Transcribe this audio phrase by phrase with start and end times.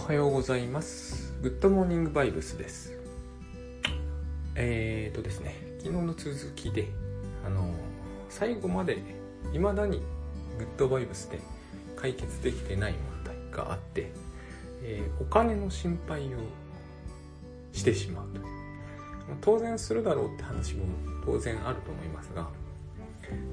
[0.00, 1.34] はようございます。
[1.40, 2.98] グッドモーニングバイブスです。
[4.56, 6.88] えーとですね、昨日の続きで、
[7.46, 7.72] あの、
[8.28, 8.98] 最後まで
[9.52, 10.02] 未だに
[10.58, 11.38] グッドバイブスで
[11.94, 14.10] 解決できてない問題があって、
[14.82, 16.38] えーお金の心配を
[17.72, 18.44] してしまうという。
[19.42, 20.86] 当然するだろうって話も
[21.24, 22.48] 当然あると思いますが、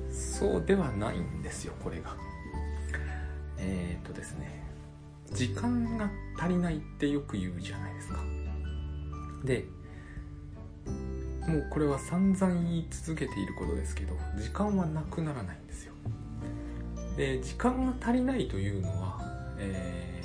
[0.10, 2.16] そうではないんですよ、これが。
[3.60, 4.67] えーとですね、
[5.34, 8.20] 時間が足りないってよく言うじゃないですか。
[9.44, 9.66] で
[11.48, 15.94] もうこれは散々言い続けていることですけど時間はなくならないんですよ。
[17.16, 19.22] で時間が足りないというのは、
[19.60, 20.18] えー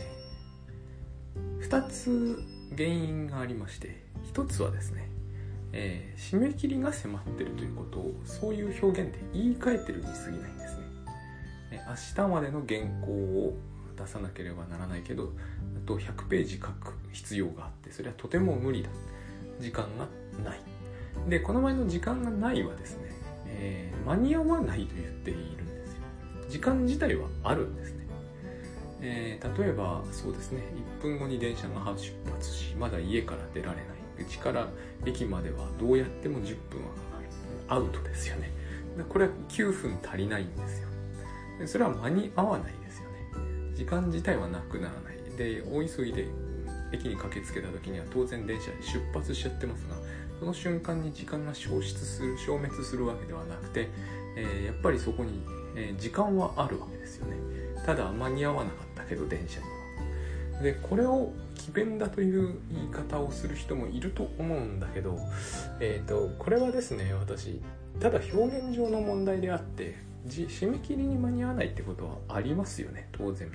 [1.62, 2.42] 2つ
[2.76, 5.08] 原因がありまして1つはですね、
[5.72, 10.78] えー締め切りが迫ってるということをそういう表現で言い換えてるに過ぎないんです
[11.70, 11.84] ね。
[11.88, 13.56] 明日までの原稿を
[13.96, 15.32] 出さなければならないけど
[15.76, 18.88] あと100ページ書く必要があってそれはとても無理だ。
[19.60, 20.08] 時間が
[20.44, 20.60] ない。
[21.28, 23.10] でこの前の時間がないはですね、
[23.46, 26.00] えー間に合わないと言っているんですよ。
[26.48, 28.06] 時間自体はあるんですね、
[29.00, 30.62] えー例えばそうですね
[30.98, 33.86] 1分後に電車が出発しまだ家から出られない。
[34.18, 34.68] うちから
[35.06, 37.28] 駅まではどうやっても10分はかかる。
[37.68, 38.50] アウトですよね。
[39.08, 40.88] これは9分足りないんですよ。
[41.66, 42.72] それは間に合わない。
[43.82, 46.26] 時間自体はなくならないで大急ぎで
[46.92, 49.96] 駅に駆けつけた時には当然電車で出発しちゃってますが
[50.38, 53.88] その瞬間に時間が消失する消滅するわけではなくて、
[54.36, 55.42] えーやっぱりそこに、
[55.76, 57.36] えー時間はあるわけですよね。
[57.84, 59.66] ただ間に合わなかったけど電車に
[60.58, 60.62] は。
[60.62, 65.18] でこれを詭弁だという言い方をする人もいると思うんだけど、
[65.80, 67.60] えー、とこれはですね私
[68.00, 69.96] ただ表現上の問題であって
[70.28, 73.50] 締め切りに間に合わないってことはありますよね当然。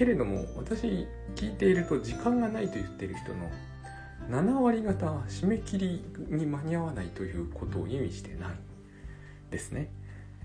[0.00, 1.06] けれども私
[1.36, 3.50] 聞いていると時間がないと言ってる人の
[4.30, 8.48] 7割方締め切りに間に合わないということを意味してない
[9.50, 9.90] ですね、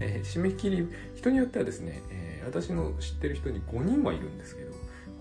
[0.02, 4.74] えー締め切り人によってはですね、えー私の知ってる人に5人はいるんですけど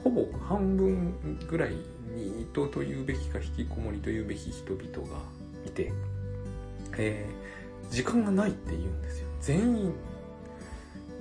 [0.02, 1.70] ほぼ半分ぐらい
[2.16, 5.20] に糸というべきか引きこもりというべき人々が
[5.64, 5.92] いて、
[6.98, 9.28] えー時間がないって言うんですよ。
[9.40, 9.92] 全員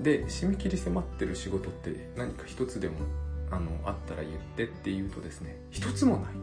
[0.01, 2.95] で締め切り迫ってる仕事って何か一つでも
[3.51, 6.33] あのあったら言ってって言うとですね一つもない。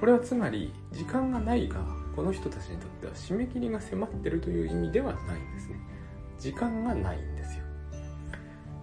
[0.00, 1.80] これはつまり時間がないが
[2.16, 5.78] この人たちにとっては締め切りが迫ってるという意味ではないんですね。
[6.38, 7.64] 時間がないんですよ。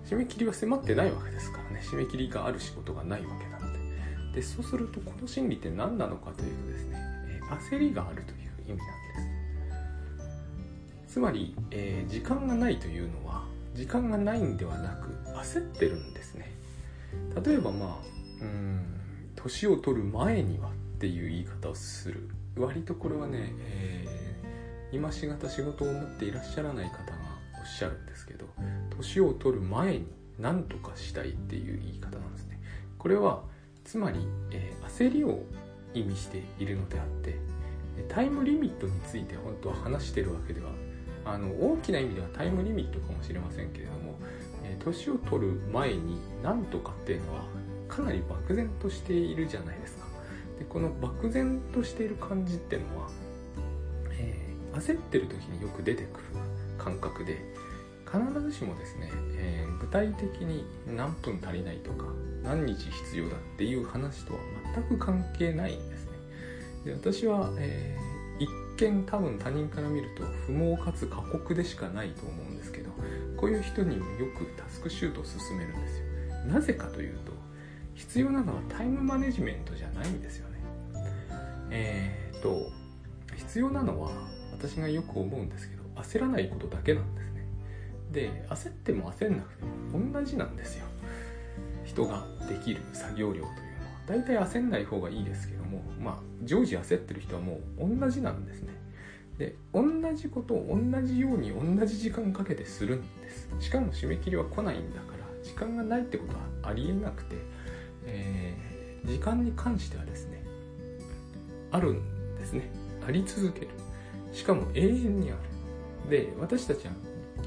[0.06, 1.82] 締め切りは迫ってないわけですからね。
[1.84, 3.80] 締め切りがある仕事がないわけなので
[4.36, 6.98] でそうするとこの心理って何なのかというとですね、
[7.28, 8.84] え焦りがあるという意味なんで
[11.08, 11.14] す。
[11.14, 13.41] つまり、えー時間がないというのは
[13.74, 15.10] 時間がないんではなく
[15.40, 16.52] 焦ってるんですね。
[17.46, 18.06] 例えばまあ
[18.42, 18.82] うん
[19.36, 22.30] 年を取る前にはっていう言い方をする。
[22.58, 24.22] 割とこれはね、えー
[24.94, 27.18] 今しがた仕事を持っていらっしゃらない方が
[27.62, 28.46] おっしゃるんですけど
[28.98, 30.06] 年を取る前に
[30.38, 32.60] 何とかしたいっていう言い方なんですね。
[32.98, 33.42] これは
[33.86, 34.20] つまり、
[34.52, 35.44] えー焦りを
[35.94, 37.40] 意味しているのであって
[38.10, 40.70] タイムリミットについて本当は話してるわけでは
[41.26, 44.18] あの大きな意味ではタイムリミットかもしれませんけれども、
[44.64, 47.44] え年を取る前に何とかっていうのは
[47.88, 50.06] かなり漠然としているじゃないですか。
[50.60, 53.10] でこの漠然としている感じっていうのは、
[54.20, 56.24] えー焦ってる時によく出てくる
[56.78, 57.42] 感覚で
[58.10, 62.06] 必ずしもですね、えー具体的に何分足りないとか
[62.44, 64.40] 何日必要だっていう話とは
[64.76, 66.12] 全く関係ないんですね。
[66.86, 68.11] で私は、えー
[68.90, 72.90] 見多分他人から見ると不毛かつ過酷でしかないと思うんですけど
[73.38, 76.06] こういう人にもよくタスクシュートを進めるんですよ。
[76.48, 77.32] なぜかというと
[77.94, 80.60] 必要なのはタイムマネジメントじゃないんですよね。
[81.70, 82.72] えー、と
[83.36, 84.12] 必要なのは
[84.52, 87.46] 私がよく思うんですけど焦らないことだけなんですね。
[88.12, 90.86] で焦っても焦んなくても同じなんですよ。
[91.86, 93.71] 人ができる作業量という
[94.08, 98.74] 大体焦んない方がいいですけどもまあ常時焦ってる人はもう同じなんですね。
[99.38, 99.84] で同
[100.14, 103.50] じことを同じように同じ時間かけてするんです。
[103.60, 107.36] しかも締め切りは来ないんだから時間がないってことはありえなくて、
[108.06, 108.72] えー
[109.04, 110.44] 時間に関してはですね
[111.72, 112.70] あるんですね。
[113.08, 113.70] あり続ける。
[114.32, 116.10] しかも永遠にある。
[116.10, 116.94] で私たちは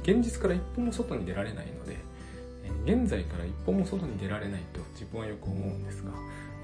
[0.02, 1.96] 現実から一歩も外に出られないので
[2.84, 6.10] 現在から一歩も外に出られないと自分はよく思うんですが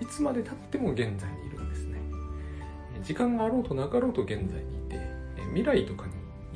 [0.01, 1.99] いつまでたっても現在にいるんですね。
[3.03, 4.51] 時間があろうとなかろうと現在にい
[4.89, 4.99] て
[5.49, 6.13] 未来とかに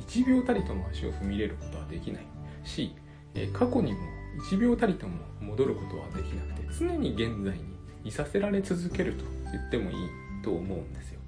[0.07, 2.25] 1秒たりとも足を踏み入れることはできない
[2.63, 2.93] し
[3.53, 3.99] 過去にも
[4.51, 7.63] 1秒たりとも戻ることはできなくて常に現在に
[8.03, 9.97] いさせられ続けると言ってもいい
[10.43, 11.19] と思うんですよ。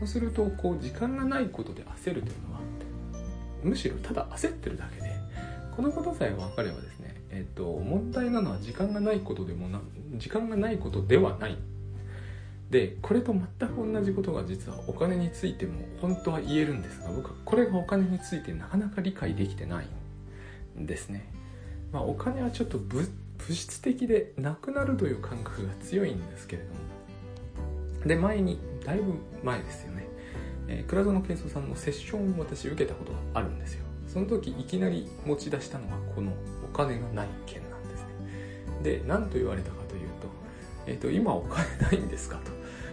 [0.00, 2.60] そうするとこう時間がないことで焦るというのは
[3.62, 5.12] むしろただ焦ってるだけで
[5.76, 6.97] このことさえ分かればですね、
[7.30, 9.80] えっと、問題なのは時間がないことでもな
[10.14, 11.56] 時間がないことではない。
[12.70, 19.86] でこれと全く同じことが実はお金についても本当は言えるんですが僕はこれがお金についてなかなか理解できてない
[20.78, 21.32] んですね、
[21.92, 23.08] まあ、お金はちょっと物
[23.48, 26.74] 質的でなくなるという感覚が強いんですけれども。
[28.06, 30.06] で前にだいぶ前ですよね、
[30.68, 33.84] えー、倉園慶三さんのセッションを私受けたことがあるんですよ。
[34.06, 36.32] その時いきなり持ち出したのはこの
[36.86, 38.08] 金がない件なんですね。
[38.82, 40.28] で何と言われたかというと,、
[40.86, 42.52] えーと今お金ないんですかと。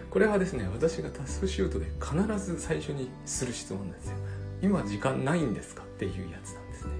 [0.09, 4.15] これはですね私がタスクシュートで必ず最初にする質問なんですよ。
[4.61, 6.91] 今時間ないんですかっていうやつなんですね。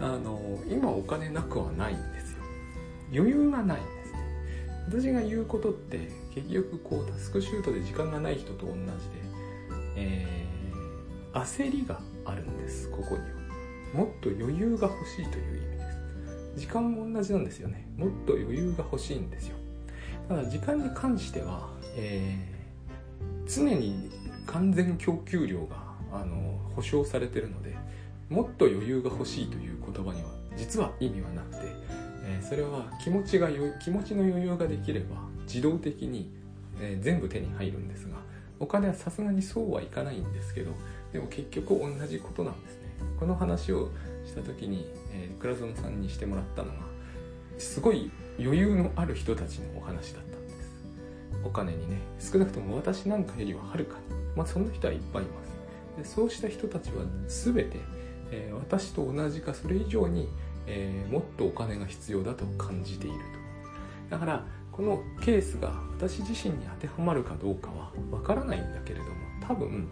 [0.00, 2.38] あの今お金なくはないんですよ。
[3.14, 4.18] 余裕がないんですね。
[4.88, 8.86] 私が言うことって結局こうタスクシュートで時間がない人と同じで、
[9.96, 13.41] えー、焦りがあるんですここには。
[13.92, 15.92] もっと余裕が欲しいという意味で
[16.54, 16.60] す。
[16.60, 17.86] 時間も同じなんですよね。
[17.96, 19.56] もっと余裕が欲しいんですよ。
[20.28, 24.10] ただ時間に関してはえー、常に
[24.46, 25.76] 完全供給量が
[26.12, 27.76] あの保証されてるので
[28.28, 31.60] もっと余裕が欲しいという言葉には実は意味はなくて、
[32.24, 33.48] えー、それは気持ちが
[33.82, 35.16] 気持ちの余裕ができれば
[35.46, 36.30] 自動的に、
[36.80, 38.16] えー、全部手に入るんですが
[38.58, 40.72] お金はさすがにそうはいかないんですけど
[41.12, 42.81] でも結局同じことなんです。
[43.18, 43.90] この話を
[44.24, 46.78] した時に、えー、倉園さんにしてもらったのが
[47.58, 50.72] すごい余裕のある人たちのお話だったんです。
[51.44, 54.02] お金にね少なくとも私なんかよりははるかに
[54.36, 55.52] まあそんな人はいっぱいいます。
[55.98, 57.80] でそうした人たちは全て、
[58.30, 60.28] えー、私と同じかそれ以上に、
[60.66, 63.18] えー、もっとお金が必要だと感じている
[64.08, 64.16] と。
[64.16, 69.10] だからこのケースが私自身に当てはまるかどうかはわからないんだけれども
[69.46, 69.88] 多分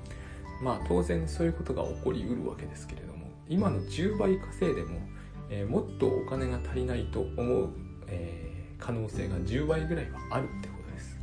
[0.63, 5.01] まあ当然そういうことが起こりうるわけですけれども今の10倍稼いでも、
[5.49, 7.71] えー、もっとお金が足りないと思う、
[8.07, 11.19] えー、可能性が10倍ぐらいはあるってことです。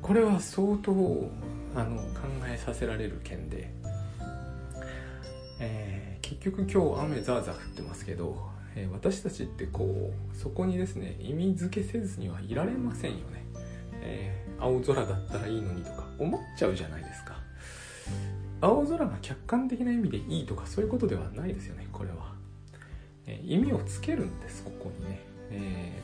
[0.00, 0.92] これは相当
[1.74, 3.70] あの考えさせられる件で、
[5.60, 8.36] えー、結局今日雨ザーザー降ってますけど、
[8.76, 13.43] え、私たちってこうそこにですね意味付けせずにはいられませんよね、
[14.04, 17.36] えー、青空だったらいいのにとか思っちゃうじゃないですか。
[18.60, 22.32] 青空が客観的な意味でいいとかそういうことではないですよねこれは、
[23.26, 25.20] え意味をつけるんですここにね、
[25.50, 26.02] え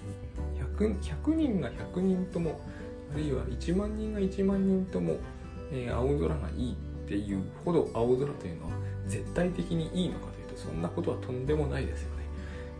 [0.78, 2.60] 100, 100人が100人とも
[3.12, 5.16] あるいは1万人が1万人とも、
[5.72, 8.72] えー、青空がいいっていうほど青空というのは
[9.06, 12.19] 絶対的にいいのかというとそんなことはとんでもないですよね。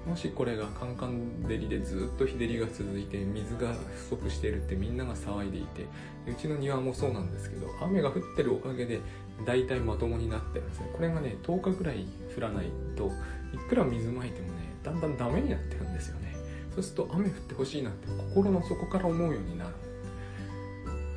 [0.06, 3.75] もしこれがカンカン照りでずっと日照りが続いて水が
[4.08, 5.87] 不足しているってみんなが騒いでいて
[6.26, 9.00] うちの庭もそうなんですけど雨が降ってるおかげで
[9.47, 10.91] 大体まともになってるんですね。
[10.94, 12.06] これがね10日ぐらい
[12.37, 12.67] 降らない
[12.97, 13.11] と
[13.55, 14.52] いくら水まいてもね
[14.82, 16.35] だんだんダメになってるんですよね。
[16.75, 19.70] そうすると雨降ってほしいなって心の底から思うようになる。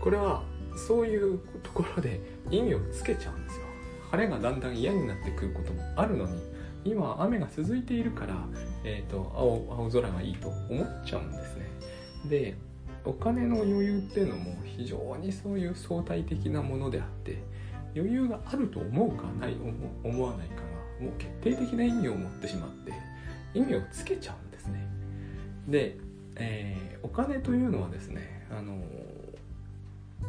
[0.01, 0.43] これは
[0.75, 2.19] そういうところで
[2.51, 3.63] 意味をつけちゃうんですよ。
[4.11, 6.39] 晴れがだんだん嫌になってくることもあるのに
[6.85, 8.35] 今雨が続いているから、
[8.83, 11.69] えーと、青青空がいいと思っちゃうんですね。
[12.29, 12.55] で
[13.05, 17.43] お金の余裕っていうのも非常にそういう相対的なものであって
[17.95, 19.55] 余裕があると思うかない
[20.03, 22.93] 思わないかがもう決定的な意味を持ってしまって
[23.53, 24.87] 意味をつけちゃうんですね。
[25.67, 25.97] で、
[26.35, 28.81] えー、お金というのはですねあの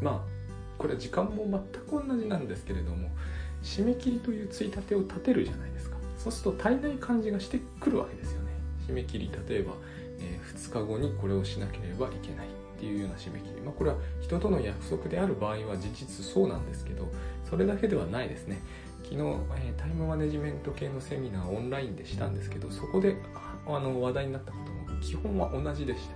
[0.03, 0.35] まあ
[0.77, 3.09] これは時間も全く同じなんですけれども
[3.63, 5.74] 締め切りというついたてを立てるじゃない。
[6.25, 8.53] そうすると足りない感じがしてくるわけですよね。
[8.89, 9.75] 締め切り例えば、
[10.19, 17.09] えー、2日後にこれをしなければいけないっていうような締め切り、まあ、これは人との約束である場合は事実そうなんですけど
[17.49, 18.61] それだけではないですね。
[19.03, 19.21] 昨日、
[19.59, 23.17] え、タイムマネジメント系のセミナーをオンラインでしたんですけどそこで
[23.67, 26.09] あの話題になったことも基本は同じでし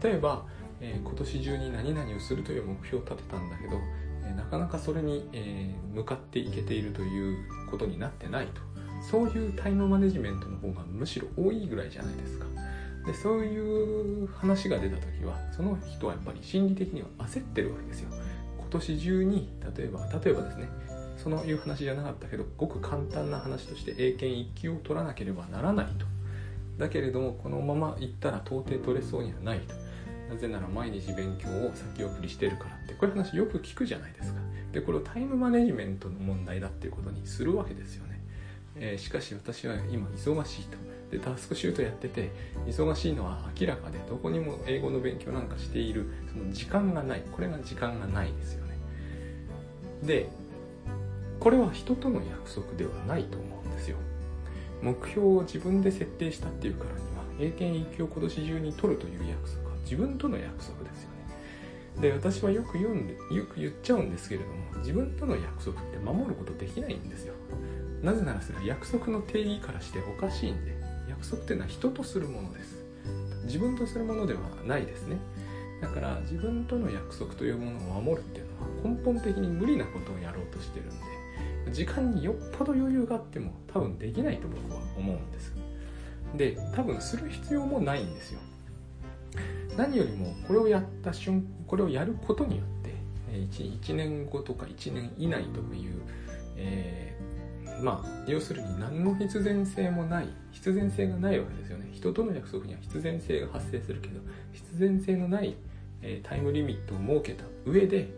[0.00, 0.08] た。
[0.08, 0.46] 例えば
[0.80, 3.76] えー、今年中に何々をするという目標を立てたんだけど、
[4.24, 7.38] え、なかなかそれに、え、向かっていけているという
[7.70, 8.62] ことになってないと。
[9.00, 12.46] そういうタイムマネジメントの方がむしろ多いぐらいじゃないですか。
[13.06, 18.10] でそういう話が出た時はその人はやっぱり心理的には焦ってるわけですよ。
[18.58, 20.68] 今年中に例えば例えばですね
[21.16, 26.06] そのいう話じゃなかったけどごく簡単な話として英検1級を取らなければならないと。
[26.78, 29.74] だけれどもこのまま行ったら到底取れそうにはないと。
[30.32, 32.94] なぜなら毎日勉強を先送りしてるからって。
[32.94, 34.40] こういう話よく聞くじゃないですか。
[34.72, 38.09] でこれをタイムマネジメントの問題だっていうことにするわけですよね、
[38.80, 40.76] えー、しかし私は今忙しいと。
[41.10, 42.30] でタスクシュートやってて
[42.68, 47.22] 忙しいのは明らかでどこにも英語の勉強なんかしているその時間がない。
[47.32, 48.76] これが時間がないですよね。
[50.02, 50.28] で
[51.38, 53.96] これは人との約束ではないと思うんですよ。
[54.82, 62.00] 目標を自分で設定したっていうからには英検1級を今年中に取るという約束は自分との約束ですよね。
[62.00, 67.34] で私はよく言うんでよく言っちゃうんですけれども自分との約束って守ることできないんですよ。
[68.02, 70.76] なぜならそれは約束の定義からしておかしいんで
[71.08, 72.80] 約束っていうのは人とするものです。
[73.44, 75.16] 自分とするものではないですね。
[75.80, 78.46] だから自分との約束というものを守るっていう
[78.84, 80.88] のは根本的に無理なことをやろうとしてるん
[81.64, 85.54] で時間によっぽど余裕があっても多分できないと僕は思うんです。
[86.36, 88.40] で多分する必要もないんですよ。
[89.76, 92.90] 何よりもこれをやった瞬これをやることによって
[93.32, 96.02] 1, 1年後とか1年以内という、
[96.56, 97.09] えー、
[97.82, 101.88] まあ要するに何の必然性もない必然性がないわけですよね。
[101.92, 104.20] 人との約束には必然性が発生するけど
[104.52, 105.54] 必然性のない、
[106.02, 108.08] えー、タイムリミットを設けた上で、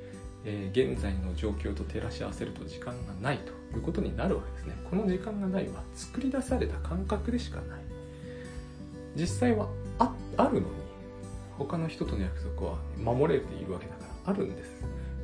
[0.45, 4.75] えー、現在の状況と照らし合わせると時間がないということになるわけですね。
[4.89, 7.81] この時間がないは作り出された感覚でしかない。
[9.15, 10.67] 実際はああるのに
[11.59, 14.71] 他の人との約束は守れているわけだからあるんです。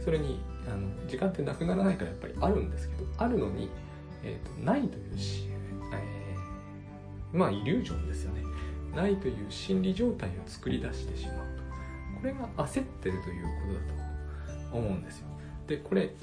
[0.04, 3.68] それにあの時間ってなくならないからやっぱりあるんですけどあるのに、
[4.22, 5.48] えーと、ないというし、
[5.92, 8.42] えー、まあイリュージョンですよね。
[8.94, 11.58] ないという心理状態を作り出してしまうと。
[12.20, 15.28] これが焦ってるということだと思うんですよ。
[15.66, 16.14] でこれ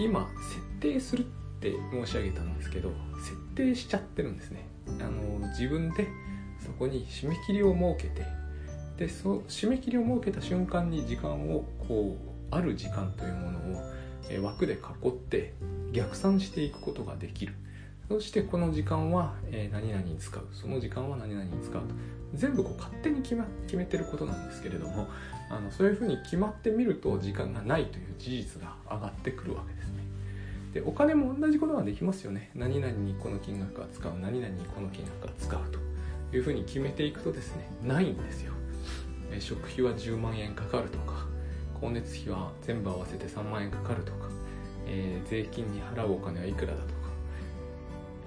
[0.00, 1.24] 今設定するっ
[1.60, 2.92] て申し上げたんですけど
[3.24, 4.66] 設定しちゃってるんですね。
[5.00, 6.06] あの自分で
[6.64, 8.26] そこに締め切りを設けて
[8.96, 15.52] でそ締め切りを設けた瞬間に時間をこうある時間というものを、枠で囲って
[15.92, 17.54] 逆算していくことができる。
[18.08, 20.46] そしてこの時間は、え何々に使う。
[20.52, 21.94] その時間は何々に使うと。
[22.34, 25.08] 全部こう勝手に決,、ま、決めてることなんですけれども
[25.48, 30.02] あのそういうふうに決まってみると時間がないという事実が上がってくるわけですね。
[30.74, 32.50] でお金も同じことができますよね。
[32.54, 34.12] 何々にこの金額は使う。
[34.20, 35.88] 何々にこの金額は使うと。
[36.30, 38.52] いうふうに決めていくとですねないんですよ。
[39.38, 41.26] 食費は10万円かかるとか
[41.74, 44.28] 光熱費は全部合わせて3万円かかるとか、
[44.88, 47.08] えー、税金に払うお金はいくらだとか。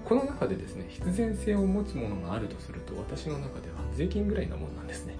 [0.06, 5.16] この中でですね必然性を持つものがあるとすると私の中では税金ぐらいなもんなんですね。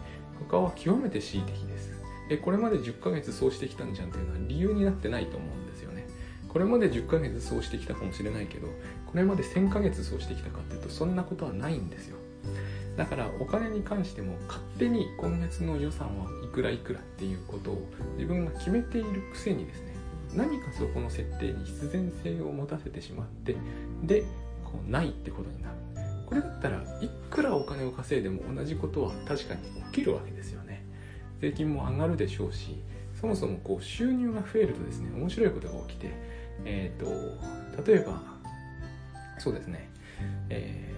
[0.50, 1.92] 他は極めて恣意的です。
[2.30, 6.08] えこれまで10ヶ月そうしてきたんじゃんっていうのは理由になってないと思うんですよね。
[6.48, 8.68] これまで10ヶ月そうしてきたかもしれないけど
[9.06, 12.18] これまで1000ヶ月そうしてきたかっていうとそんなことはないんですよ。
[12.98, 19.91] だからお金に関しても勝手に今月の予算はいくらいくらっていうことを自分が決めているくせにですね
[20.36, 23.56] 何かそこの設定に必然性を持たせてしまって
[24.04, 24.22] で
[24.64, 25.76] こうないってことになる。
[26.26, 30.86] これだったらいくらお金を稼いでも同じことは確かに起きるわけですよね。
[31.42, 32.82] 税金も上がるでしょうし
[33.20, 36.12] そもそもこう収入が増えるとですね面白いことが起きて
[36.64, 38.22] えっ、ー、と例えば
[39.40, 39.90] そうですね
[40.50, 40.92] えー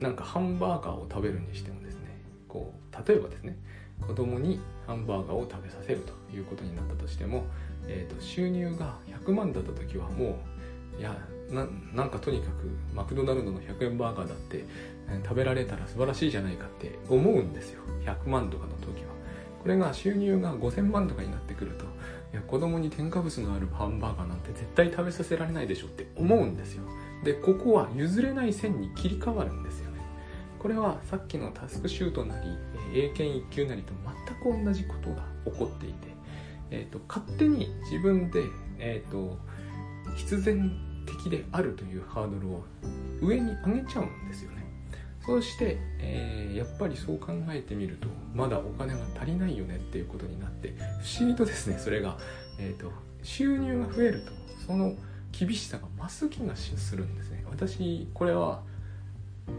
[0.00, 3.56] なんかハンバーガーを食べるにしてもですねこう例えばですね
[4.00, 7.44] 子供にハンバーガーを食べさせるということになったとしても、
[7.88, 10.38] えーと、収入が100万だった時はも
[10.96, 11.16] ういや
[11.50, 14.64] なんかとにかくマクドナルドの100円バーガーだって
[15.22, 17.82] 食べられたら素晴らしいじゃないかって思うんですよ。
[18.04, 19.14] 100万とかの時は。
[19.62, 21.88] これが収入が5000万とかになってくるとい
[22.34, 26.84] や子供に添加物のあるハンバーガーなんて絶対食べさせられないでしょって思うんですよ。
[27.24, 30.00] でここは譲れない線に切り替わるんですよね。
[30.58, 32.48] これはさっきのタスクシュートなり
[32.94, 33.92] 英検1級なりと
[34.42, 36.15] 全く同じことが起こっていて、
[36.70, 38.44] えーと、勝手に自分で、
[38.78, 39.38] えーと、
[40.16, 40.70] 必然
[41.06, 42.64] 的であるというハードルを
[43.20, 44.66] 上に上げちゃうんですよね。
[45.24, 52.16] そうして、えー、やっぱりそう考えてみるとまだお金が足りないよねっていうことになって不思議とですねそれが、
[52.60, 52.92] えーと、
[53.24, 54.30] 収入が増えると
[54.64, 54.94] その
[55.32, 57.44] 厳しさが増す気がするんですね。
[57.50, 58.62] 私これは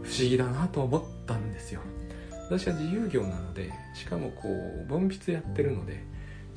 [0.02, 1.80] 不思議だなと思ったんですよ。
[2.48, 6.02] 私は自由業なのでしかもこう分筆やってるので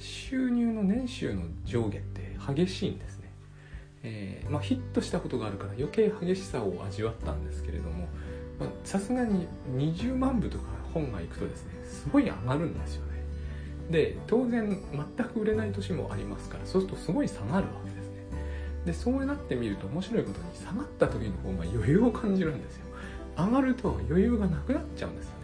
[0.02, 3.32] 収入の年収の上下って激しいんですね。
[4.04, 8.08] えー、まあ、ヒットしたことがあるから余計激しさを味わったんですけれども
[8.84, 13.12] さすがに20万部とか本がいくとですねすごい上がるんですよね。
[13.92, 14.78] で当然
[15.18, 18.26] 全く売れない年もありますからそうするとすごい下がるわけですね。
[18.86, 22.86] でそうなってみると面白いことに下がった時の方が余裕を感じるんですよ。
[23.38, 25.41] 上がると余裕がなくなっちゃうんですよ。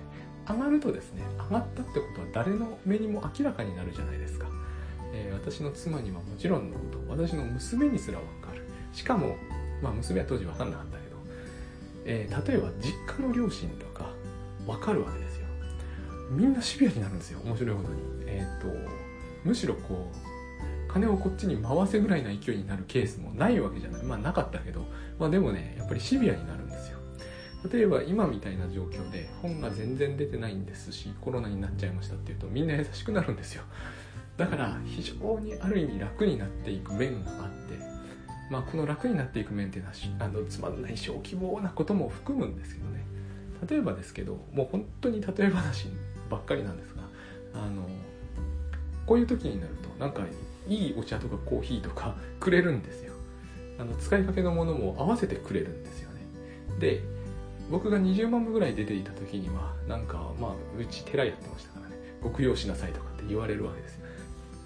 [0.47, 4.47] 上がるとですね上がったってことは誰の目にも明らかになるじゃないですか、
[5.13, 8.63] えー、私の妻にはもちろんのこと私の娘にすら分かる。
[8.93, 9.35] しかも
[9.81, 11.17] まあ娘は当時分かんなかったけど、
[12.05, 14.09] えー、例えば実家の両親とか
[14.65, 15.47] 分かるわけですよ。
[16.31, 18.01] みんなシビアになるんですよ面白いことに。
[18.27, 18.67] えっ、ー、と
[19.43, 24.03] むしろこう金をこっちに回せぐらいな勢いになるケースもないわけじゃない。
[24.03, 24.85] まあなかったけど
[25.19, 26.66] まあでもねやっぱりシビアになる。
[27.71, 33.63] 例えば今みたいな状況で本が全然出てないんですしコロナになっちゃいましたっていうとみんな優しくなるんですよ。
[34.37, 37.79] だから非常にある意味楽になっていく面があって
[38.51, 43.05] まあこの楽になっていく面っていうのはあのつまんない小規模なことも含むんですけどね。
[43.67, 45.87] 例えばですけどもう本当に例え話
[46.29, 47.01] ばっかりなんですが
[47.55, 47.89] あの
[49.07, 50.23] こういう時になるとなんか
[50.67, 53.13] いいお茶とかコーヒーとかくれるんですよ。
[53.79, 56.21] あの使いかけのものも合わせてくれるんですよね。
[56.79, 57.16] で
[57.69, 61.95] 僕が20万部ぐらい出ていた時にはなんかまあうち寺やってましたからね。
[62.23, 64.05] 極用しなさいとかって言われるわけですよ。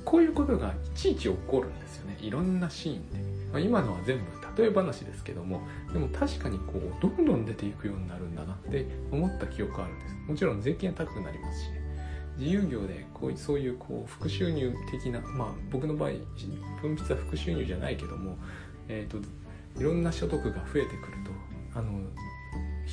[0.05, 2.17] こういうことがいちいち起こるんですよね。
[2.22, 3.20] いろんなシーンで、
[3.51, 4.24] まあ、今のは全部
[4.62, 5.62] 例え話ですけども
[5.93, 10.15] でも確かにこうどんどん出ていくようになるんだなって思った記憶があるんです。
[10.27, 11.81] もちろん税金は高くなりますしね。
[12.38, 16.10] 自由業でこういそういうこう副収入的なまあ僕の場合
[16.81, 18.38] 分泌は副収入じゃないけども、
[18.88, 19.17] えーと、
[19.79, 21.17] いろんな所得が増えてくる
[21.74, 22.00] とあの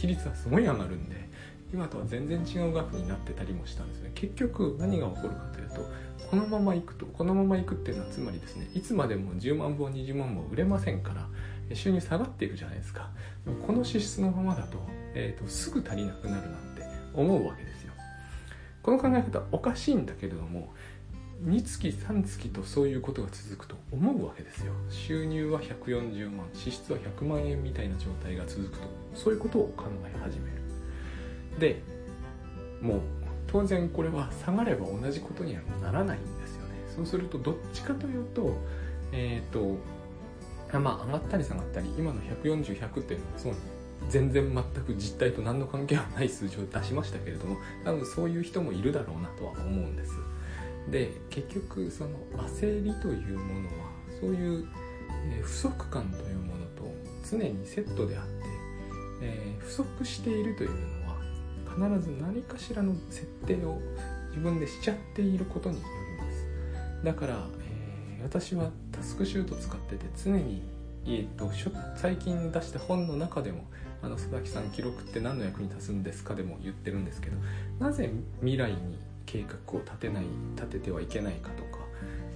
[0.01, 1.29] 比率はすごい上がるんで
[1.73, 4.11] 今とは全然違う額になってたりもしたんですね。
[4.15, 5.91] 結局何が起こるかというと
[6.31, 11.27] このままいくとこのままいくっていうのはつまりですねいつまでも10万本20万本売れませんから
[11.75, 13.11] 収入下がっていくじゃないですか。
[13.67, 14.79] この支出のままだと,、
[15.15, 16.83] えーと、すぐ足りなくなるなんて
[17.15, 17.93] 思うわけですよ。
[18.83, 20.73] この考え方おかしいんだけれども
[21.45, 24.73] 2月3月とそういうことが続くと思うわけですよ。
[24.91, 28.89] 収入は140万支出は100万円みたいな状態が続くと。
[29.15, 30.59] そういうことを考え始める。
[31.61, 31.83] で
[32.81, 33.01] もう
[33.47, 36.75] 当然これは下がれば同じことにはならないんですよね。
[36.95, 38.57] そうするとどっちかというと
[39.13, 39.79] えっ、ー、と
[40.79, 43.55] まあ上がったり下がったり今の140100っていうのはそう
[44.09, 50.13] 全然全く実態と何の関係はない数字を出しましたけれども多分そういう人もいるだろうなとは思うんです。
[50.91, 52.11] で結局その
[52.49, 53.75] 焦りというものは
[54.21, 54.67] そういう、
[55.31, 56.93] え不足感というものと
[57.29, 58.31] 常にセットであって、
[59.23, 63.81] えー、不足しているというのは必ず何かしらの設定を
[64.29, 65.83] 自分でしちゃっていることによ
[66.19, 67.05] ります。
[67.05, 70.63] だから、えー、私はタスクシュート使ってて常に、
[71.05, 71.51] えーと、
[71.97, 73.65] 最近出した本の中でも
[74.03, 77.37] あの佐々木さん記録って何の役に立つんですかでも言ってるんですけど
[77.79, 78.99] なぜ未来に
[79.31, 80.25] 計画を立てない
[80.57, 81.85] 立ててはいけないかとか、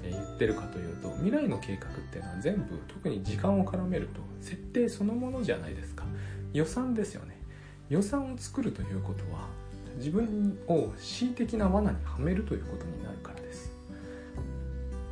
[0.03, 6.05] え、言ってるかというと未来の計画っていうのは全部特に時間を絡めると設定そのものじゃないですか。
[6.53, 7.41] 予算ですよね。
[7.89, 9.49] 予算を作るということは
[9.97, 13.73] 自分を恣意的な罠にはめるということになるからです。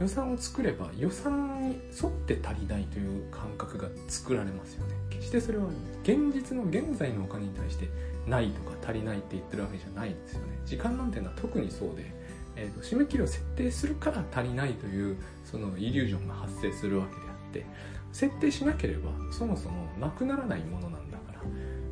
[0.00, 4.94] 予算を作れば予算に沿って足りないという感覚が作られますよね。
[5.20, 5.66] してそれは
[6.02, 7.88] 現実の現在のお金に対して
[8.26, 10.59] ないとか足りないって言ってるわけじゃないんですよね。
[10.64, 12.12] 時間なんていうのは特にそうで、
[12.56, 17.66] えーと、締め切りを設定するから足りないというそのイリュージョンが発生するわけであって
[18.12, 21.40] 設定しなければそもそもなくならないものなんだから、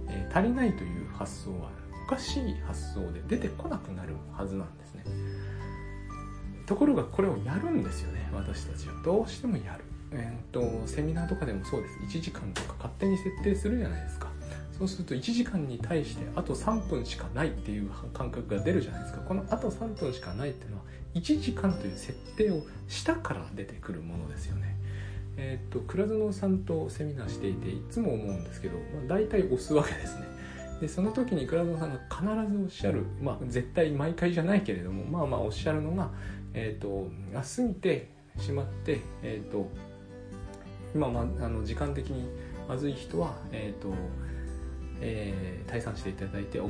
[0.08, 1.70] えー、足りないという発想は
[2.06, 5.04] おかしい発想で出てこなくなるはずなんですね。
[6.66, 8.94] ところがこれをやるんですよね私たちは。
[9.02, 9.84] どうしてもやる。
[10.12, 12.18] えーと、セミナーとかでもそうです。
[12.18, 14.28] 1時間とか勝手に設定するじゃないですか。
[14.78, 19.20] そうすると1時間に対してあと3分しかないっていう感覚が出るじゃないですか。
[19.20, 20.82] このあと3分しかないっていうのは
[21.14, 24.76] 1時間という設定をしたから出てくるものですよね。
[25.36, 30.26] えっ、ー、と倉園さんとセミナーしていていつも思うんですけど、まあ、大体押すわけですね。
[30.80, 36.10] でその時に倉園さんが必ずおっしゃる、まあ、絶対毎回じゃないけれどもまあまあおっしゃるのが、
[36.54, 39.68] えっ、ー、と過ぎてしまって、えっ、ー、と
[40.94, 42.28] 今、まあ、あの時間的に
[42.68, 43.94] まずい人は、え、ー、と
[45.00, 46.66] えー、退散していただいて OK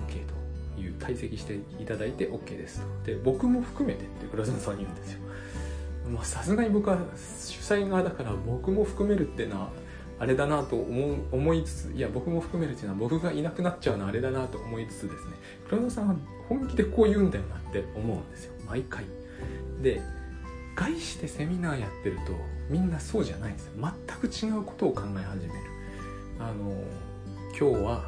[0.76, 3.06] という退席していただいて OK ですと。
[3.06, 5.20] で僕も含めてって倉園さん言うんですよ。
[6.22, 9.70] さすがに僕は主催側だから僕も含めるっていうのは
[10.18, 15.34] あれだなと思思いつついや僕も含めるっていうのは僕がいなくなっちゃうのはあれだなと思いつつですね。
[15.68, 16.16] 倉野さんは
[16.48, 18.52] 本気でこう言うんだよなって思うんですよ。
[18.66, 19.04] 毎回。
[19.82, 20.00] で
[20.76, 25.60] 外してセミナーやってるとみんなそうじゃないんです全く違うことを考え始める。
[26.38, 26.72] あの
[27.58, 28.04] 今日は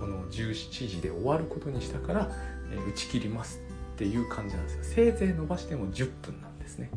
[0.00, 2.30] この17時で終わることにしたから、
[2.72, 3.60] えー、打ち切ります
[3.94, 4.84] っていう感じなんですよ。
[4.84, 6.90] せいぜい伸ばしても10分なんですね。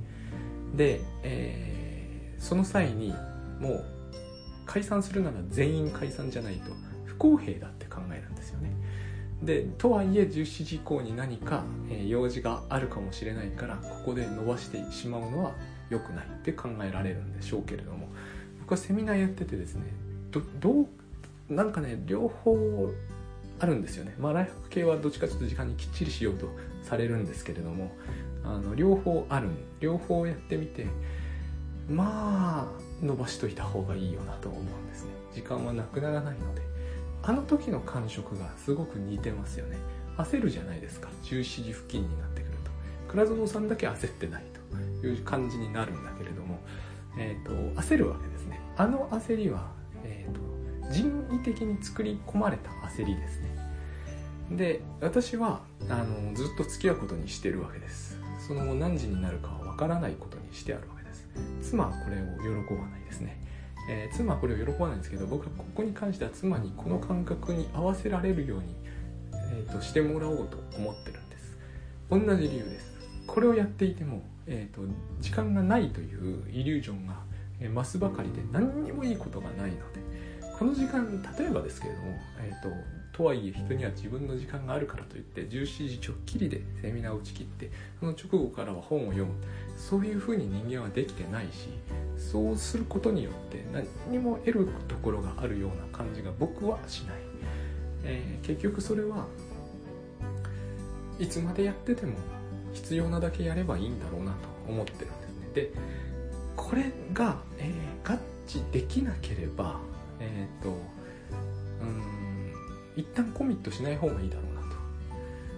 [0.75, 3.13] で、えー、その際に
[3.59, 3.85] もう
[4.65, 6.71] 解散するなら全員解散じゃないと
[7.05, 8.71] 不公平だって考えるんですよね。
[9.43, 15.53] でとはいえ17時以降に何か、えー、用事があるかもしれないからここで伸ばしてしまうのは
[15.89, 18.09] 良くないって考えられるんでしょうけれども
[18.59, 19.83] 僕はセミナーやっててですね
[20.31, 22.91] どどうなんかね両方
[23.59, 24.15] あるんですよね。
[24.19, 26.49] まあライフ系はどっちかというと時間にきっちりしようと
[26.83, 27.95] されるんですけれども
[28.43, 30.87] あの両方ある両方やってみて
[31.89, 35.11] まあ伸ばしといた方がいいよなと思うんですね。
[35.33, 36.61] 時間はなくならないので。
[37.27, 39.77] あの時の感触がすごく似てますよね。
[40.15, 41.09] 焦るじゃないですか。
[41.23, 42.71] 17時付近になってくると。
[43.07, 44.54] 倉園さんだけ焦ってない。
[45.07, 46.59] いう感じになるんだけれども、
[47.17, 48.59] えーと、焦るわけですね。
[48.77, 49.71] あの焦りは、
[50.03, 50.45] えーと
[50.91, 53.55] 人為的に作り込まれた焦りですね。
[54.51, 58.19] で私はあのずっと付き合うことにしてるわけです。
[58.47, 61.27] その後何時になるかは分からないことにしてあるわけです。
[61.61, 63.41] 妻はこれを喜ばないですね、
[63.89, 68.75] えー、妻はこれを喜ばないんですけど僕はここに関しては妻にこの感覚に合わせられるように、
[69.33, 71.57] えーと、してもらおうと思ってるんです。
[72.11, 72.93] 同じ理由です。
[73.25, 74.81] これをやっていても、えーと、
[75.19, 77.15] 時間がないというイリュージョンが
[77.73, 80.01] 増すばかりで何にもいいことがないので
[80.57, 82.07] この時間例えばですけれども、
[82.39, 82.69] えーと
[83.15, 89.31] とはいえ人には自分の時間があるからといって17時ちょっきりでセミナーを打ち切ってその直後からは本を読む。
[89.77, 91.69] そういうふうに人間はできてないし
[92.17, 97.15] そうすることによって何にも得るところがあるような感じが僕はしない、
[98.03, 99.25] えー、結局それは
[101.19, 102.13] いつまでやってても
[102.75, 105.71] 必要なだけやればいいんだろうなと思ってるんですねで
[106.55, 109.79] これが、えー、合致できなければ
[110.19, 110.73] えっ、ー、とう
[111.85, 112.53] ん
[112.95, 114.77] 一旦コミットしない方がいいだろうなと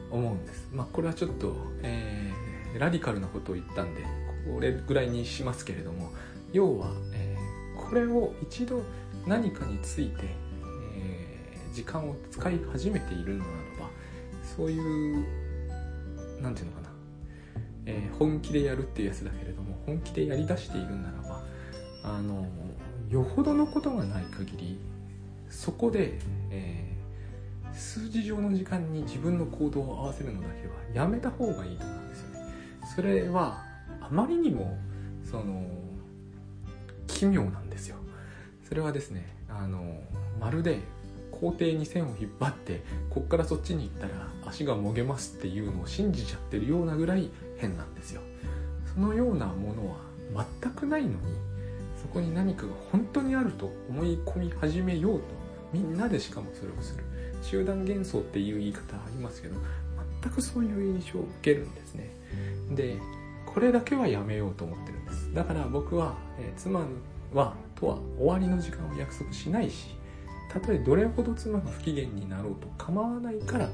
[0.09, 0.69] 思うんです。
[0.73, 4.01] まあ、これはちょっと、えー、ラディカルなことを言ったんで
[4.51, 6.11] これぐらいにしますけれども
[6.53, 8.81] 要は、えー、これを一度
[9.27, 10.23] 何かについて、
[10.95, 13.51] えー、時間を使い始めているのなら
[13.81, 13.89] ば
[14.55, 15.25] そういう
[16.41, 16.86] 何て言うのかな、
[17.87, 21.41] えー、本気でやるっていうやつだけれども本気でやりだしているならば
[22.03, 22.45] あの
[23.09, 24.79] よほどのことがない限り
[25.49, 26.19] そこで、
[26.51, 26.87] えー
[27.77, 32.53] 数字上の時間に自分の行動を合わせるのだけはやめた方がいいと思うんですよね。
[32.95, 33.63] それは
[34.01, 34.77] あまりにも
[35.23, 35.63] その
[37.05, 37.97] 奇妙なんですよ。
[38.67, 40.01] それはですねあの
[40.39, 40.79] まるで
[41.39, 48.21] 校庭に線を引っ張ってこっからそっちに行ったら足がもげますっていうのを信じちゃってるようなぐらい変なんですよ。
[48.93, 49.97] そのようなものは
[50.61, 51.15] 全くないのに
[52.01, 55.25] そこに何かが本当にあると思い込み始めようと
[55.73, 57.03] みんなでしかもそれをする。
[57.41, 59.55] 集団幻想っていう言い方ありますけど
[60.23, 62.09] 全くそういう印象を受けるんですね。
[62.71, 62.97] で
[63.45, 65.33] これだけはやめようと思ってるんです。
[65.33, 66.85] だから僕は、えー、妻
[67.33, 69.96] はとは終わりの時間を約束しないし
[70.49, 73.69] たとえどれほど妻が不機嫌になろうと構わないから、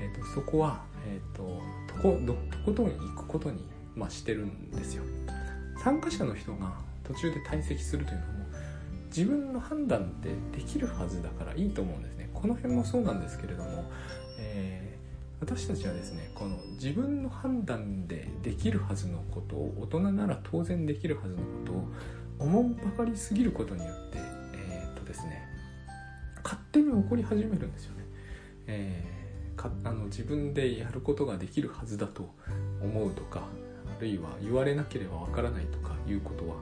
[0.00, 1.60] えーと、そこは、えーと、
[1.94, 2.34] とこと
[2.64, 5.04] ことん行くことに、まあ、してるんですよ。
[5.82, 8.32] 参加者の人が途中で退席するというのも
[9.06, 12.30] 自分の判断でできるはずだからいいと思うんですね。
[12.32, 13.84] この辺もそうなんですけれども、
[14.40, 21.88] えー、私たちはですねこの自分の判断でできるはずのことを大人なら当然できるはずのことを
[22.38, 24.18] 思うばかりすぎることによって
[24.54, 25.53] えー、っとですね
[26.44, 28.04] 勝手に起こり始めるんですよね、
[28.66, 32.32] えー、かあの自分でやることができるはずだと
[32.82, 33.42] 思うとか
[33.96, 36.56] あるいは言われなければわからないとかいうことは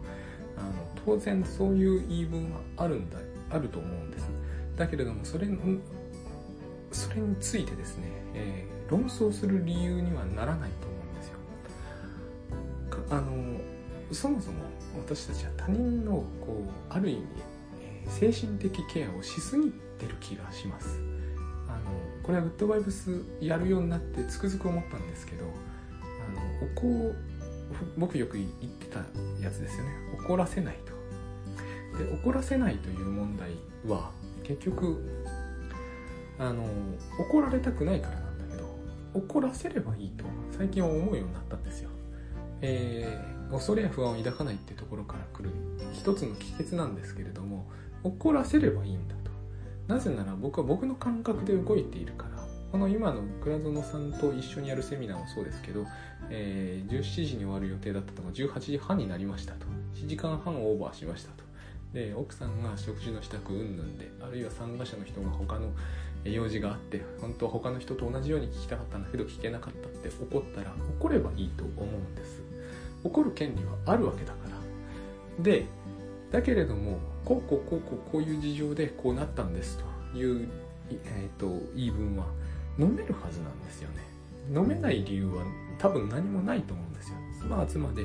[0.57, 0.73] あの
[1.05, 3.19] 当然そういう言い分はあるんだ
[3.51, 4.31] あると思うんです。
[4.77, 5.47] だけれどもそれ
[6.93, 11.35] それについてですね、えー、論争する理由にはならないと思うんですよ。
[13.11, 13.61] あの
[14.13, 14.65] そもそも
[15.07, 17.23] 私たちは他人のこうある意味、
[18.09, 21.01] 精神的ケアをしすぎてる気がします。
[21.69, 25.49] あのこれはグッドバイブスやるようになってつくづく思ったんですけどあ
[26.35, 27.15] のおこ
[27.97, 28.99] 僕よく言ってた
[29.43, 29.91] やつですよね。
[30.25, 30.93] 怒らせないと。
[31.99, 33.51] で怒らせないという問題
[33.87, 34.11] は
[34.43, 35.03] 結局
[36.39, 36.65] あの
[37.19, 38.77] 怒られたくないからなんだけど
[39.15, 40.25] 怒らせればいいと
[40.57, 41.91] 最近は思うようになったんですよ、
[42.63, 45.51] えー、恐れや不安を抱かないってところから来る
[45.93, 47.71] 一つの帰結なんですけれども
[48.05, 49.31] 怒らせればいいんだと。
[49.89, 52.33] なぜなら僕は僕の感覚で動いているから。
[52.73, 55.85] この今の倉園さんと一緒にやるセミナーもそうですけど、
[56.31, 59.67] えー、17時に終わる予定だったのが18時半になりましたと。
[59.95, 61.45] 1時間半オーバーしましたと。
[61.93, 65.69] で奥さんが食事の支度云々であるいは参加者の人が他の
[66.25, 69.11] 用事があって本当は他の人と同じように聞きたかったんだ。
[69.11, 72.43] けど聞けなかったって怒ったら怒ればいいと思うんです。
[73.05, 75.43] 怒る権利はあるわけだから。
[75.43, 75.67] で
[76.33, 79.79] だけれどもこうこうこうこうこういう事情でこうなったんです
[80.13, 80.49] という、
[80.91, 82.27] えーと言い分は
[82.79, 84.03] 飲めるはずなんですよね。
[84.53, 85.45] 飲めない理由は
[85.79, 87.17] 多分何もないと思うんですよ。
[87.41, 88.05] 妻は妻で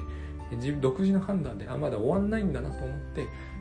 [0.51, 2.99] 自分独自の判断であまだ終わんないんだなと思っ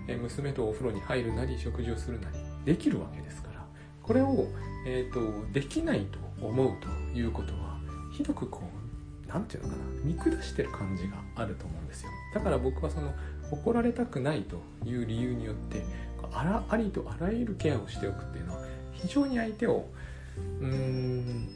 [0.06, 3.64] て娘とお風呂に入るなり食事をするなりできるわけですから。
[4.02, 4.46] これを、
[4.86, 7.80] えーと、できないと思うということは
[8.12, 12.10] ひどくこう何て言うのかな見下してる感じがあると思うんですよ。
[12.34, 13.12] だから僕はその
[13.50, 15.84] 怒られたくないという理由によって
[16.32, 19.88] あらありとあらゆるケアをしておくっていうのは非常に相手を
[20.60, 21.48] うーん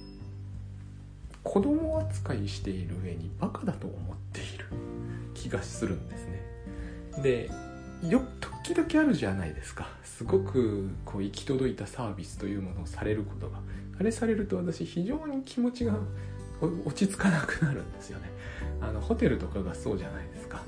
[1.42, 4.66] 子供扱いしている上にバカだと思っている
[5.35, 6.42] 気がするんですね。
[7.22, 7.50] で
[8.09, 9.88] よ時々あるじゃないですか。
[10.05, 13.59] すごくこう行き届いたサービスというものをされることが。
[13.98, 15.94] あれされると私非常に気持ちが
[16.62, 18.31] 落ち着かなくなるんですよね。
[18.81, 20.62] あのホテルとかがそうじゃないですか。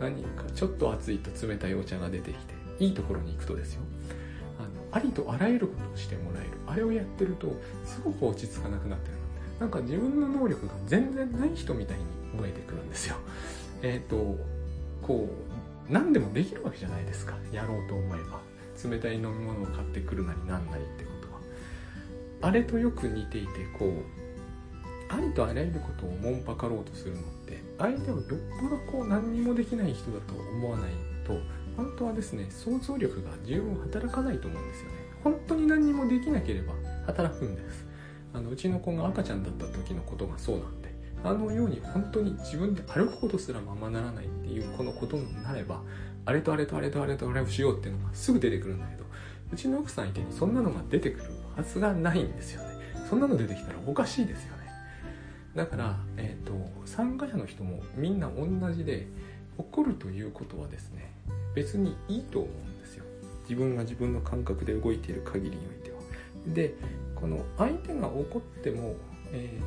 [0.00, 3.82] 何かちょっと暑いと冷たいお茶が出てきていいところに行くとですよ。
[4.58, 6.50] あのありとあらゆることをしてもらえる。
[6.66, 7.54] あれをやってると
[7.84, 9.14] すごく落ち着かなくなってる。
[9.60, 12.04] なんか自分の能力が全然ない人みたいに
[12.34, 13.16] 思えてくるんですよ。
[13.82, 14.38] えっ、ー、と
[15.02, 15.30] こ
[15.88, 17.34] う何でもできるわけじゃないですか。
[17.52, 18.40] やろうと思えば。
[18.84, 21.40] 冷たい飲み物を買ってくるなりなんなりってことは。
[22.42, 23.90] あれとよく似ていてこう
[25.08, 28.24] ありとあらゆることをもんぱかろうとするのて相手をよっ
[28.60, 30.90] ぽどこう何にもできない人だと思わない
[31.26, 31.38] と
[31.76, 34.96] 本当はですね想像力が十分働かないと思うんですよね。
[35.22, 36.74] 本当に何にもできなければ
[37.06, 37.86] 働くんです。
[38.32, 45.82] あのうちの子が赤ちゃんだった時のことがそうなんであのように本当に自分で歩くことすらままならないっていうこのことになれば
[46.26, 49.04] あれとあれとあれとあれとあれをしようっていうのがすぐ出てくるんだけど
[49.52, 52.76] うちの奥さん相手にそんなのが出てくるはずがないんですよね。
[53.08, 54.55] そんなの出てきたらおかしいですよ
[55.56, 56.52] だから、えーと、
[56.84, 59.08] 参加者の人もみんな同じで
[59.56, 61.10] 怒るということはですね
[61.54, 63.04] 別にいいと思うんですよ。
[63.44, 65.96] 自分が自分の感覚で動いている限りにおいては。
[66.48, 66.74] で
[67.14, 68.94] この相手が怒っても、
[69.32, 69.58] え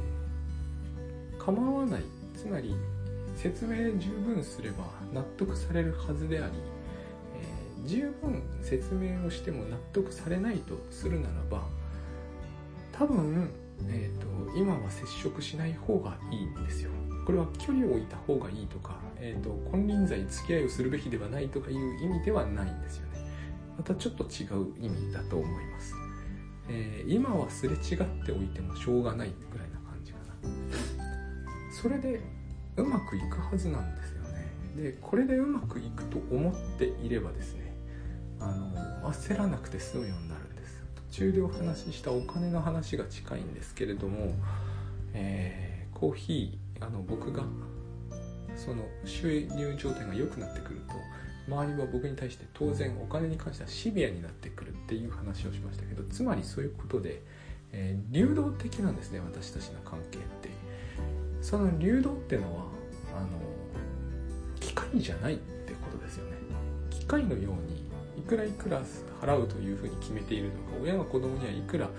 [1.37, 2.03] ー、構わない。
[2.35, 2.75] つまり
[3.35, 6.53] 説明十分すれば納得されるはずであり、
[7.35, 11.63] えー、十分説明をしても納得されないとするならば
[12.91, 13.49] 多分、
[13.87, 16.91] えーと、今は接触しない方がいいんですよ。
[17.25, 23.19] これは距離を置いた方がいいとか、えーと、金輪際付き合いをするべきではないとかいう意味ではないんですよね。
[23.77, 25.93] またちょっと違う意味だと思います。
[26.67, 30.35] えー、今はすれ違っておいてもしょうがないぐらいな感じかな。
[31.71, 32.21] それで
[32.77, 34.51] うまくいくはずなんですよね。
[34.75, 37.73] でこれでうまくいくと思っていればですね
[38.39, 40.48] あの焦らなくて済むようになる
[41.11, 44.33] 中でお話ししたお金の話が近いんですけれども、
[45.13, 47.43] えー、コーヒーあの僕が
[48.55, 50.93] その収入状態が良くなってくると
[51.47, 57.21] 周りは僕に対して当然お金に関してはシビアになってくるっていう話をしましたけどつまりそういうことで、
[57.71, 60.49] えー、流動的なんですね私たちの関係って。
[61.41, 62.65] その流動ってのは
[63.15, 63.27] あの
[64.59, 66.37] 機械じゃないってことですよね。
[66.89, 67.78] 機械のように
[68.19, 68.81] いくらいくら
[69.21, 71.89] 払うというふうに決めているとか親が子供にはいくら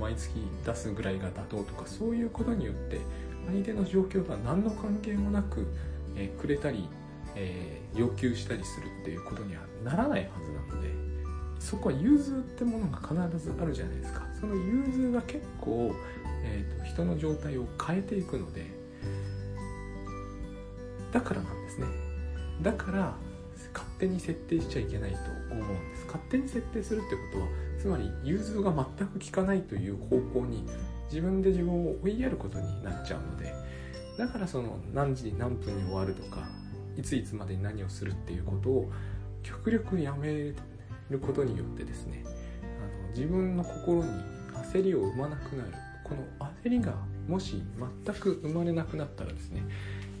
[0.00, 0.30] 毎月
[0.64, 3.00] 出すぐらいが妥当とかそういうことによって
[3.46, 5.66] 相手の状況とは何の関係もなく、
[6.16, 6.88] え、くれたり
[7.36, 10.90] え、要求したりするっていうことにはならないはずなので
[11.58, 14.26] そこは融通ってものが必ずあるじゃないですか。
[14.38, 15.94] その融通が結構、
[16.42, 18.66] えーと、人の状態を変えていくので
[21.10, 21.86] だからなんですね。
[22.62, 23.16] だから
[23.74, 25.18] 勝手に設定しちゃいけないと
[25.52, 26.06] 思うんです。
[26.06, 30.64] 勝手に設定するってことはつまり融通が全く効かないという方向に
[31.10, 33.52] 自分で自分を追いやることになっちゃうので
[34.16, 36.48] だからその何時に何分に終わるとか
[36.96, 38.90] いついつまでに何をするっていうことを
[39.42, 40.54] 極力やめ
[41.10, 44.10] ることによってですねあの自分の心に
[44.72, 45.70] 焦りを生まなくなる。
[46.04, 46.94] この焦りが
[47.26, 47.62] もし
[48.04, 49.62] 全く生まれなくなったらですね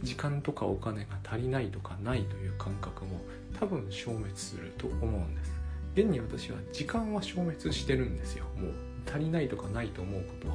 [0.02, 3.20] 時間とかお金が足りないとかないという感覚も
[3.58, 5.52] 多分消滅すると思うんです。
[5.94, 8.44] 現に私は時間は消滅してるんですよ。
[8.56, 8.72] もう
[9.08, 10.48] 足りないとかないと思うこと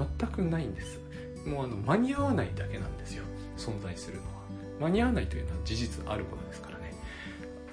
[0.00, 1.00] は全くないんです。
[1.46, 3.24] もうあの間に合わないだけなんですよ。
[3.56, 4.28] 存在するのは。
[4.80, 6.94] 間に合わないというのは事実あることですからね。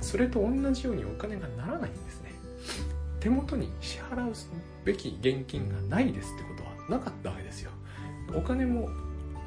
[0.01, 2.33] それと同じようにお金がならないんですね。
[3.19, 4.33] 手元に支払う
[4.85, 7.71] べき現金がないですってことはなかったわけですよ。
[8.35, 8.89] お金も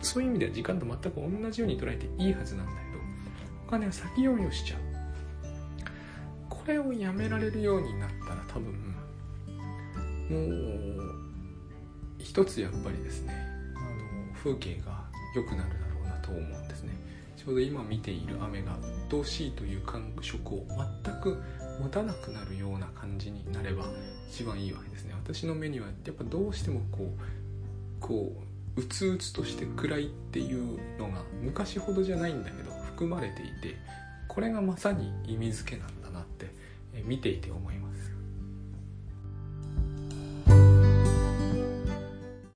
[0.03, 2.99] そういう意味では時間と全く同じように捉えていいはずなんだけど
[3.67, 4.81] お金は先読みをしちゃう。
[6.49, 8.73] これをやめられるようになったら多分
[10.29, 11.17] もう
[12.19, 13.35] 一つやっぱりですね
[13.75, 16.95] あの風景が良くなるだろうなと思うんですね。
[17.37, 20.67] ちょうど今見ている雨が鬱陶しいという感触を
[21.05, 21.43] 全く
[21.81, 23.87] 持たなくなるような感じになれば
[24.31, 25.15] 一番いいわけですね。
[25.15, 27.11] 私の目にはやっぱどうしてもこう
[28.01, 33.77] こううつうつとして暗いっていうのが昔ほどじゃないんだけど含まれていて
[34.29, 36.53] これがまさに意味付けなんだなって
[37.05, 37.79] 見ていて思い